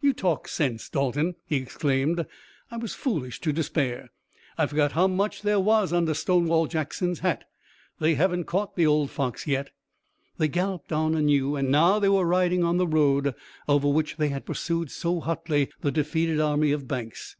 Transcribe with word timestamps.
"You 0.00 0.12
talk 0.12 0.48
sense, 0.48 0.88
Dalton!" 0.88 1.36
he 1.46 1.54
exclaimed. 1.54 2.26
"I 2.68 2.76
was 2.78 2.94
foolish 2.96 3.40
to 3.42 3.52
despair! 3.52 4.10
I 4.58 4.66
forgot 4.66 4.90
how 4.90 5.06
much 5.06 5.42
there 5.42 5.60
was 5.60 5.92
under 5.92 6.14
Stonewall 6.14 6.66
Jackson's 6.66 7.20
hat! 7.20 7.44
They 8.00 8.16
haven't 8.16 8.46
caught 8.46 8.74
the 8.74 8.86
old 8.88 9.08
fox 9.12 9.46
yet!" 9.46 9.70
They 10.36 10.48
galloped 10.48 10.90
on 10.90 11.14
anew, 11.14 11.54
and 11.54 11.70
now 11.70 12.00
they 12.00 12.08
were 12.08 12.26
riding 12.26 12.64
on 12.64 12.78
the 12.78 12.88
road, 12.88 13.36
over 13.68 13.86
which 13.88 14.16
they 14.16 14.30
had 14.30 14.44
pursued 14.46 14.90
so 14.90 15.20
hotly 15.20 15.68
the 15.80 15.92
defeated 15.92 16.40
army 16.40 16.72
of 16.72 16.88
Banks. 16.88 17.36